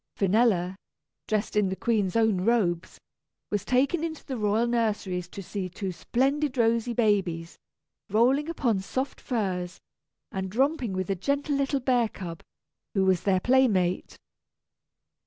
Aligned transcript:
Finella, 0.17 0.77
dressed 1.27 1.55
in 1.55 1.69
the 1.69 1.75
Queen's 1.75 2.15
own 2.15 2.41
robes, 2.43 2.97
was 3.51 3.63
taken 3.63 4.03
into 4.03 4.25
the 4.25 4.35
royal 4.35 4.65
nurseries 4.65 5.27
to 5.27 5.43
see 5.43 5.69
two 5.69 5.91
splendid 5.91 6.57
rosy 6.57 6.91
babies, 6.91 7.55
rolling 8.09 8.49
upon 8.49 8.79
soft 8.79 9.21
furs, 9.21 9.79
and 10.31 10.55
romping 10.55 10.93
with 10.93 11.11
a 11.11 11.15
gentle 11.15 11.53
little 11.55 11.79
bear 11.79 12.09
cub, 12.09 12.41
who 12.95 13.05
was 13.05 13.21
their 13.21 13.39
playmate. 13.39 13.93
[Illustration: 14.17 14.17
_The 14.17 14.17
princes 14.17 14.17
& 14.17 14.17
their 14.17 14.17
playmate. 14.17 14.17